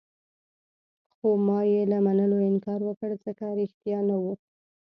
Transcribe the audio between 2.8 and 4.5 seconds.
وکړ، ځکه ريښتیا نه وو.